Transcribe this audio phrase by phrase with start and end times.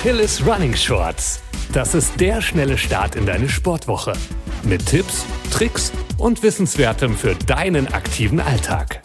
[0.00, 1.42] Achilles Running Shorts.
[1.74, 4.14] Das ist der schnelle Start in deine Sportwoche.
[4.62, 9.02] Mit Tipps, Tricks und Wissenswertem für deinen aktiven Alltag.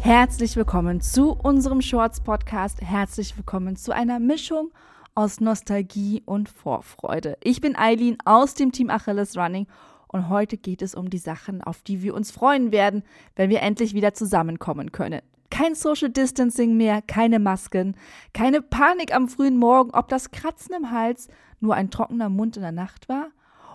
[0.00, 2.82] Herzlich willkommen zu unserem Shorts Podcast.
[2.82, 4.72] Herzlich willkommen zu einer Mischung
[5.14, 7.38] aus Nostalgie und Vorfreude.
[7.44, 9.68] Ich bin Eileen aus dem Team Achilles Running
[10.08, 13.04] und heute geht es um die Sachen, auf die wir uns freuen werden,
[13.36, 15.22] wenn wir endlich wieder zusammenkommen können.
[15.50, 17.96] Kein Social Distancing mehr, keine Masken,
[18.34, 21.28] keine Panik am frühen Morgen, ob das Kratzen im Hals
[21.60, 23.28] nur ein trockener Mund in der Nacht war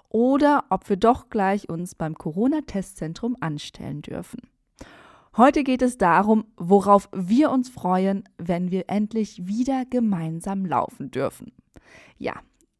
[0.09, 4.41] oder ob wir doch gleich uns beim Corona-Testzentrum anstellen dürfen.
[5.35, 11.53] Heute geht es darum, worauf wir uns freuen, wenn wir endlich wieder gemeinsam laufen dürfen.
[12.19, 12.33] Ja,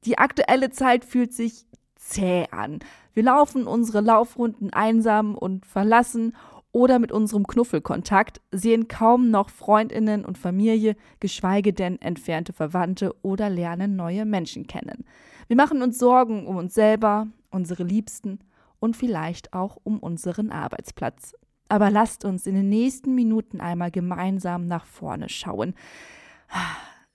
[0.06, 2.80] die aktuelle Zeit fühlt sich zäh an.
[3.14, 6.36] Wir laufen unsere Laufrunden einsam und verlassen
[6.74, 13.50] oder mit unserem Knuffelkontakt, sehen kaum noch Freundinnen und Familie, geschweige denn entfernte Verwandte oder
[13.50, 15.06] lernen neue Menschen kennen.
[15.48, 18.40] Wir machen uns Sorgen um uns selber, unsere Liebsten
[18.80, 21.36] und vielleicht auch um unseren Arbeitsplatz.
[21.70, 25.76] Aber lasst uns in den nächsten Minuten einmal gemeinsam nach vorne schauen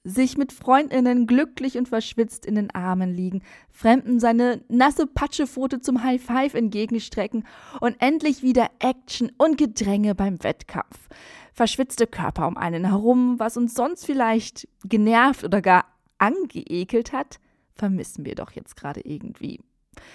[0.09, 6.03] sich mit Freundinnen glücklich und verschwitzt in den Armen liegen, Fremden seine nasse Patschepfote zum
[6.03, 7.47] High Five entgegenstrecken
[7.81, 11.09] und endlich wieder Action und Gedränge beim Wettkampf.
[11.53, 15.84] Verschwitzte Körper um einen herum, was uns sonst vielleicht genervt oder gar
[16.19, 17.39] angeekelt hat,
[17.75, 19.61] vermissen wir doch jetzt gerade irgendwie.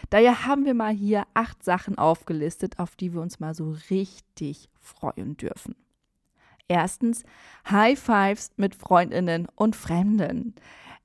[0.10, 4.70] Daher haben wir mal hier acht Sachen aufgelistet, auf die wir uns mal so richtig
[4.80, 5.76] freuen dürfen.
[6.68, 7.24] Erstens
[7.70, 10.56] High Fives mit Freundinnen und Fremden.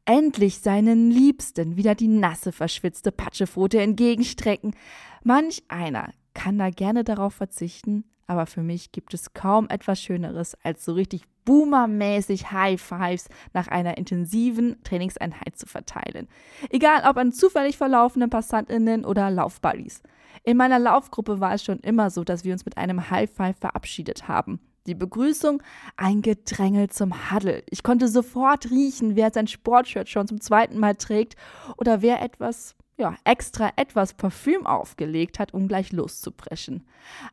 [0.05, 4.75] Endlich seinen Liebsten wieder die nasse, verschwitzte Patschepfote entgegenstrecken.
[5.23, 10.57] Manch einer kann da gerne darauf verzichten, aber für mich gibt es kaum etwas Schöneres,
[10.63, 16.29] als so richtig boomermäßig High Fives nach einer intensiven Trainingseinheit zu verteilen.
[16.71, 20.03] Egal ob an zufällig verlaufenden PassantInnen oder Laufbuddies.
[20.45, 23.57] In meiner Laufgruppe war es schon immer so, dass wir uns mit einem High Five
[23.59, 24.61] verabschiedet haben.
[24.87, 25.63] Die Begrüßung,
[25.97, 27.63] ein Gedrängel zum Huddle.
[27.69, 31.37] Ich konnte sofort riechen, wer sein Sportshirt schon zum zweiten Mal trägt
[31.77, 36.87] oder wer etwas, ja, extra etwas Parfüm aufgelegt hat, um gleich loszupreschen.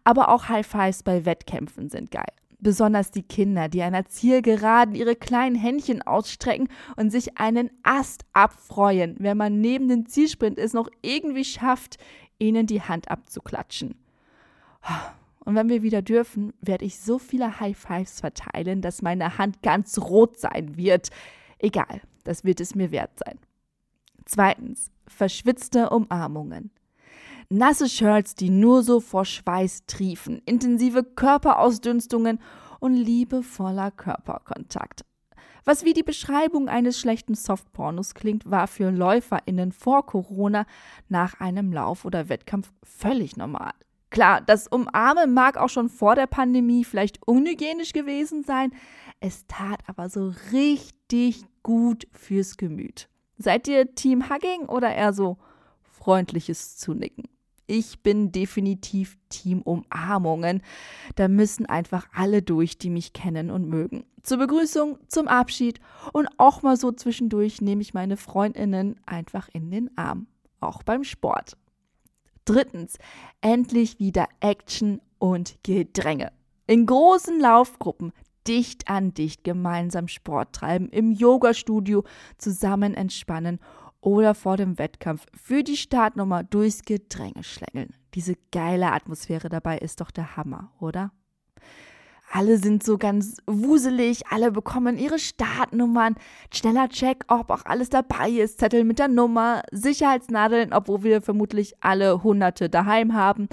[0.04, 2.26] Aber auch High Fives bei Wettkämpfen sind geil.
[2.60, 9.16] Besonders die Kinder, die einer Zielgeraden ihre kleinen Händchen ausstrecken und sich einen Ast abfreuen,
[9.20, 11.98] wenn man neben dem Zielsprint es noch irgendwie schafft,
[12.40, 13.96] ihnen die Hand abzuklatschen.
[15.46, 19.62] Und wenn wir wieder dürfen, werde ich so viele High Fives verteilen, dass meine Hand
[19.62, 21.10] ganz rot sein wird.
[21.60, 23.40] Egal, das wird es mir wert sein.
[24.26, 26.72] Zweitens, verschwitzte Umarmungen.
[27.50, 32.40] Nasse Shirts, die nur so vor Schweiß triefen, intensive Körperausdünstungen
[32.80, 35.06] und liebevoller Körperkontakt.
[35.64, 40.66] Was wie die Beschreibung eines schlechten Softpornos klingt, war für LäuferInnen vor Corona
[41.08, 43.74] nach einem Lauf oder Wettkampf völlig normal.
[44.16, 48.72] Klar, das Umarmen mag auch schon vor der Pandemie vielleicht unhygienisch gewesen sein.
[49.20, 53.10] Es tat aber so richtig gut fürs Gemüt.
[53.38, 55.38] Seid ihr Team Hugging oder eher so
[55.84, 57.26] freundliches Zunicken?
[57.68, 60.62] Ich bin definitiv Team Umarmungen.
[61.16, 64.06] Da müssen einfach alle durch, die mich kennen und mögen.
[64.24, 65.82] Zur Begrüßung, zum Abschied
[66.14, 70.28] und auch mal so zwischendurch nehme ich meine Freundinnen einfach in den Arm.
[70.62, 71.58] Auch beim Sport.
[72.46, 72.98] Drittens,
[73.42, 76.32] endlich wieder Action und Gedränge.
[76.68, 78.12] In großen Laufgruppen
[78.48, 82.04] dicht an dicht gemeinsam Sport treiben, im Yogastudio
[82.38, 83.60] zusammen entspannen
[84.02, 87.96] oder vor dem Wettkampf für die Startnummer durchs Gedränge schlängeln.
[88.14, 91.12] Diese geile Atmosphäre dabei ist doch der Hammer, oder?
[92.32, 96.16] Alle sind so ganz wuselig, alle bekommen ihre Startnummern.
[96.54, 98.60] Schneller Check, ob auch alles dabei ist.
[98.60, 103.48] Zettel mit der Nummer, Sicherheitsnadeln, obwohl wir vermutlich alle Hunderte daheim haben.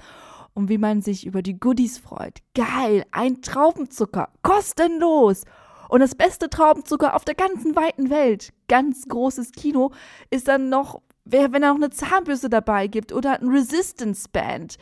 [0.54, 2.40] Und wie man sich über die Goodies freut.
[2.54, 5.44] Geil, ein Traubenzucker, kostenlos.
[5.88, 8.52] Und das beste Traubenzucker auf der ganzen weiten Welt.
[8.68, 9.92] Ganz großes Kino
[10.30, 14.76] ist dann noch, wenn er noch eine Zahnbürste dabei gibt oder ein Resistance Band.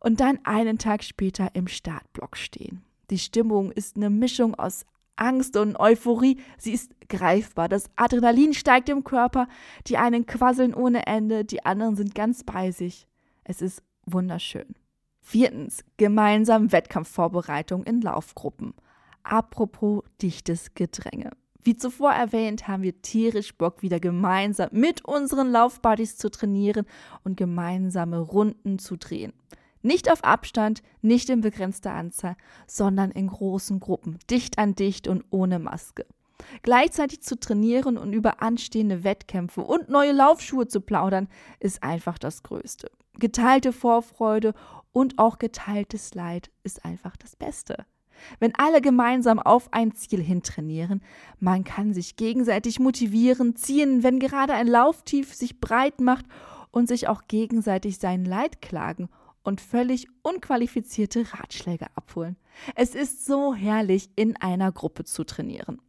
[0.00, 2.84] Und dann einen Tag später im Startblock stehen.
[3.10, 6.38] Die Stimmung ist eine Mischung aus Angst und Euphorie.
[6.58, 7.68] Sie ist greifbar.
[7.68, 9.48] Das Adrenalin steigt im Körper.
[9.86, 13.06] Die einen quasseln ohne Ende, die anderen sind ganz bei sich.
[13.44, 14.74] Es ist wunderschön.
[15.20, 18.74] Viertens, gemeinsam Wettkampfvorbereitung in Laufgruppen.
[19.22, 21.30] Apropos dichtes Gedränge.
[21.64, 26.86] Wie zuvor erwähnt, haben wir tierisch Bock, wieder gemeinsam mit unseren Laufbuddies zu trainieren
[27.22, 29.32] und gemeinsame Runden zu drehen.
[29.82, 32.36] Nicht auf Abstand, nicht in begrenzter Anzahl,
[32.66, 36.06] sondern in großen Gruppen, dicht an dicht und ohne Maske.
[36.62, 41.28] Gleichzeitig zu trainieren und über anstehende Wettkämpfe und neue Laufschuhe zu plaudern,
[41.60, 42.90] ist einfach das Größte.
[43.18, 44.54] Geteilte Vorfreude
[44.92, 47.84] und auch geteiltes Leid ist einfach das Beste.
[48.38, 51.02] Wenn alle gemeinsam auf ein Ziel hintrainieren,
[51.40, 56.26] man kann sich gegenseitig motivieren, ziehen, wenn gerade ein Lauftief sich breit macht
[56.70, 59.08] und sich auch gegenseitig sein Leid klagen
[59.42, 62.36] und völlig unqualifizierte Ratschläge abholen.
[62.74, 65.80] Es ist so herrlich, in einer Gruppe zu trainieren.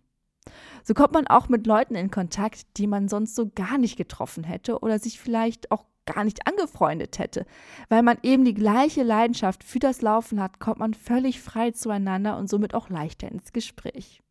[0.84, 4.44] So kommt man auch mit Leuten in Kontakt, die man sonst so gar nicht getroffen
[4.44, 7.46] hätte oder sich vielleicht auch gar nicht angefreundet hätte.
[7.90, 12.38] Weil man eben die gleiche Leidenschaft für das Laufen hat, kommt man völlig frei zueinander
[12.38, 14.23] und somit auch leichter ins Gespräch.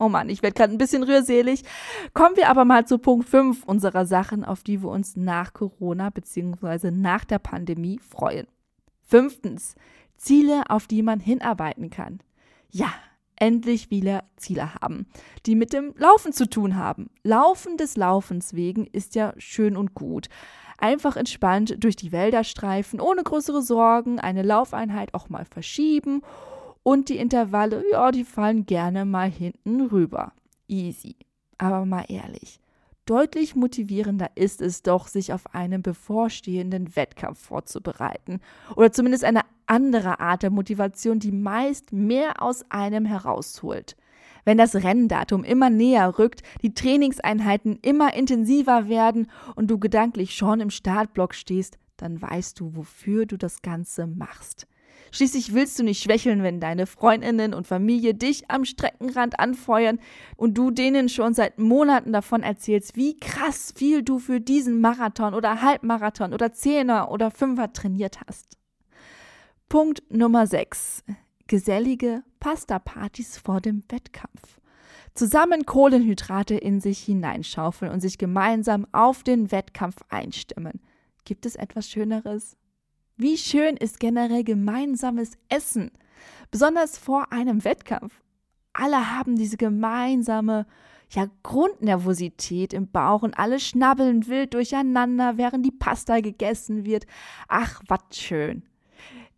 [0.00, 1.62] Oh Mann, ich werde gerade ein bisschen rührselig.
[2.14, 6.10] Kommen wir aber mal zu Punkt 5 unserer Sachen, auf die wir uns nach Corona
[6.10, 6.90] bzw.
[6.90, 8.48] nach der Pandemie freuen.
[9.06, 9.76] Fünftens,
[10.16, 12.18] Ziele, auf die man hinarbeiten kann.
[12.70, 12.92] Ja,
[13.36, 15.06] endlich wieder Ziele haben,
[15.46, 17.10] die mit dem Laufen zu tun haben.
[17.22, 20.28] Laufen des Laufens wegen ist ja schön und gut.
[20.76, 26.22] Einfach entspannt durch die Wälder streifen, ohne größere Sorgen, eine Laufeinheit auch mal verschieben
[26.84, 30.32] und die Intervalle, ja, die fallen gerne mal hinten rüber.
[30.68, 31.16] Easy.
[31.58, 32.60] Aber mal ehrlich,
[33.06, 38.40] Deutlich motivierender ist es doch, sich auf einen bevorstehenden Wettkampf vorzubereiten.
[38.76, 43.96] Oder zumindest eine andere Art der Motivation, die meist mehr aus einem herausholt.
[44.46, 50.60] Wenn das Renndatum immer näher rückt, die Trainingseinheiten immer intensiver werden und du gedanklich schon
[50.60, 54.66] im Startblock stehst, dann weißt du, wofür du das Ganze machst.
[55.14, 60.00] Schließlich willst du nicht schwächeln, wenn deine Freundinnen und Familie dich am Streckenrand anfeuern
[60.36, 65.34] und du denen schon seit Monaten davon erzählst, wie krass viel du für diesen Marathon
[65.34, 68.58] oder Halbmarathon oder Zehner oder Fünfer trainiert hast.
[69.68, 71.04] Punkt Nummer 6.
[71.46, 74.60] Gesellige Pasta-Partys vor dem Wettkampf.
[75.14, 80.80] Zusammen Kohlenhydrate in sich hineinschaufeln und sich gemeinsam auf den Wettkampf einstimmen.
[81.24, 82.56] Gibt es etwas Schöneres?
[83.16, 85.92] Wie schön ist generell gemeinsames Essen,
[86.50, 88.20] besonders vor einem Wettkampf.
[88.72, 90.66] Alle haben diese gemeinsame
[91.10, 97.06] ja, Grundnervosität im Bauch und alle schnabbeln wild durcheinander, während die Pasta gegessen wird.
[97.46, 98.64] Ach, was schön.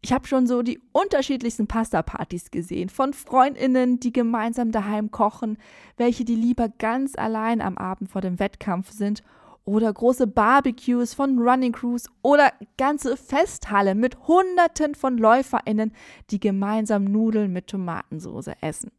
[0.00, 5.58] Ich habe schon so die unterschiedlichsten Pasta-Partys gesehen, von Freundinnen, die gemeinsam daheim kochen,
[5.98, 9.22] welche die lieber ganz allein am Abend vor dem Wettkampf sind
[9.66, 15.92] oder große Barbecues von Running Crews oder ganze Festhalle mit Hunderten von LäuferInnen,
[16.30, 18.92] die gemeinsam Nudeln mit Tomatensauce essen.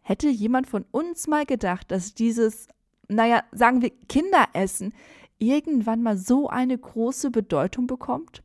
[0.00, 2.68] Hätte jemand von uns mal gedacht, dass dieses,
[3.08, 4.94] naja, sagen wir Kinderessen
[5.38, 8.44] irgendwann mal so eine große Bedeutung bekommt?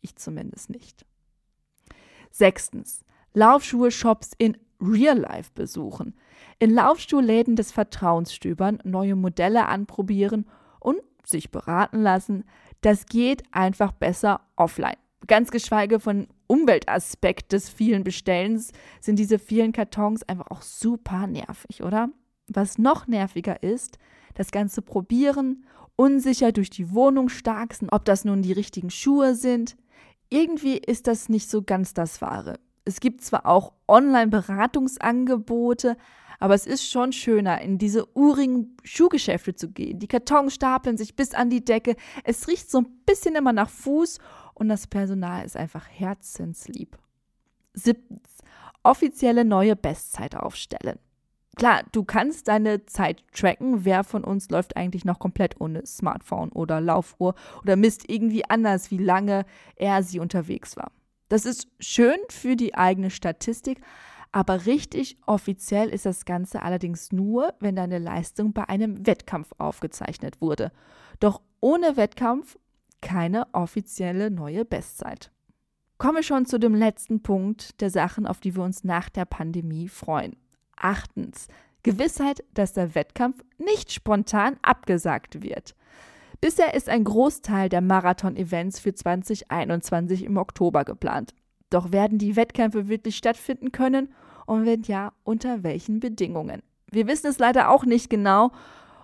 [0.00, 1.04] Ich zumindest nicht.
[2.30, 3.04] Sechstens.
[3.34, 6.14] Laufschuhe-Shops in Real Life besuchen
[6.58, 10.46] in Laufstuhlläden des Vertrauens stöbern, neue Modelle anprobieren
[10.80, 12.44] und sich beraten lassen,
[12.80, 14.96] das geht einfach besser offline.
[15.26, 21.82] Ganz geschweige von Umweltaspekt des vielen Bestellens sind diese vielen Kartons einfach auch super nervig,
[21.82, 22.10] oder?
[22.46, 23.98] Was noch nerviger ist,
[24.34, 25.64] das ganze Probieren,
[25.96, 29.76] unsicher durch die Wohnung starksen, ob das nun die richtigen Schuhe sind.
[30.28, 32.58] Irgendwie ist das nicht so ganz das Wahre.
[32.84, 35.96] Es gibt zwar auch Online-Beratungsangebote,
[36.38, 39.98] aber es ist schon schöner, in diese urigen Schuhgeschäfte zu gehen.
[39.98, 41.96] Die Kartons stapeln sich bis an die Decke.
[42.24, 44.18] Es riecht so ein bisschen immer nach Fuß
[44.54, 46.98] und das Personal ist einfach herzenslieb.
[47.72, 48.28] Siebtens.
[48.82, 50.98] Offizielle neue Bestzeit aufstellen.
[51.56, 53.84] Klar, du kannst deine Zeit tracken.
[53.84, 58.90] Wer von uns läuft eigentlich noch komplett ohne Smartphone oder Laufuhr oder misst irgendwie anders,
[58.90, 60.90] wie lange er sie unterwegs war.
[61.28, 63.80] Das ist schön für die eigene Statistik,
[64.32, 70.40] aber richtig offiziell ist das Ganze allerdings nur, wenn deine Leistung bei einem Wettkampf aufgezeichnet
[70.40, 70.72] wurde.
[71.20, 72.58] Doch ohne Wettkampf
[73.00, 75.30] keine offizielle neue Bestzeit.
[75.98, 79.24] Kommen wir schon zu dem letzten Punkt der Sachen, auf die wir uns nach der
[79.24, 80.36] Pandemie freuen.
[80.76, 81.46] Achtens,
[81.84, 85.76] Gewissheit, dass der Wettkampf nicht spontan abgesagt wird.
[86.44, 91.32] Bisher ist ein Großteil der Marathon-Events für 2021 im Oktober geplant.
[91.70, 94.12] Doch werden die Wettkämpfe wirklich stattfinden können
[94.44, 96.62] und wenn ja, unter welchen Bedingungen?
[96.90, 98.52] Wir wissen es leider auch nicht genau.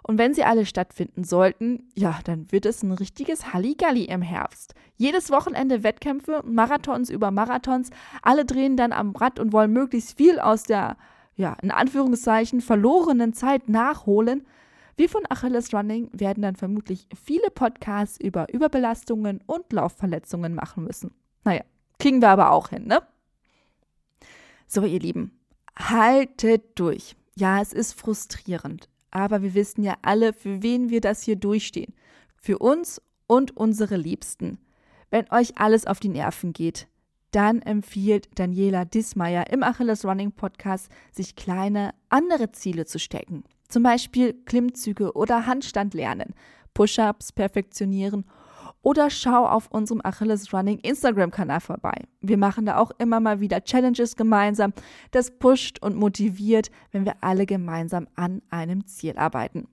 [0.03, 4.75] Und wenn sie alle stattfinden sollten, ja, dann wird es ein richtiges Halligalli im Herbst.
[4.99, 7.89] Jedes Wochenende Wettkämpfe, Marathons über Marathons,
[8.21, 10.99] alle drehen dann am Rad und wollen möglichst viel aus der,
[11.37, 14.45] ja, in Anführungszeichen, verlorenen Zeit nachholen.
[15.01, 21.15] Wir von Achilles Running werden dann vermutlich viele Podcasts über Überbelastungen und Laufverletzungen machen müssen.
[21.43, 21.63] Naja,
[21.99, 23.01] kriegen wir aber auch hin, ne?
[24.67, 25.41] So, ihr Lieben,
[25.75, 27.17] haltet durch.
[27.35, 31.95] Ja, es ist frustrierend, aber wir wissen ja alle, für wen wir das hier durchstehen.
[32.37, 34.59] Für uns und unsere Liebsten.
[35.09, 36.89] Wenn euch alles auf die Nerven geht,
[37.31, 43.45] dann empfiehlt Daniela Dismeier im Achilles Running Podcast, sich kleine andere Ziele zu stecken.
[43.71, 46.35] Zum Beispiel Klimmzüge oder Handstand lernen,
[46.75, 48.25] Push-ups perfektionieren
[48.83, 51.95] oder schau auf unserem Achilles Running Instagram-Kanal vorbei.
[52.21, 54.73] Wir machen da auch immer mal wieder Challenges gemeinsam.
[55.13, 59.69] Das pusht und motiviert, wenn wir alle gemeinsam an einem Ziel arbeiten.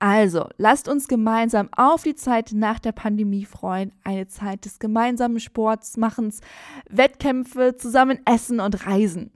[0.00, 3.92] Also, lasst uns gemeinsam auf die Zeit nach der Pandemie freuen.
[4.02, 6.40] Eine Zeit des gemeinsamen Sports, Machens,
[6.88, 9.30] Wettkämpfe, zusammen essen und reisen.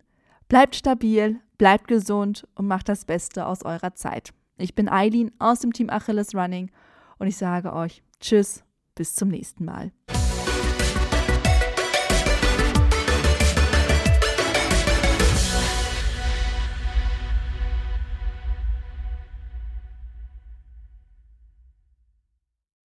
[0.49, 4.33] Bleibt stabil, bleibt gesund und macht das Beste aus eurer Zeit.
[4.59, 6.71] Ich bin Eileen aus dem Team Achilles Running
[7.19, 8.63] und ich sage euch Tschüss
[8.95, 9.91] bis zum nächsten Mal.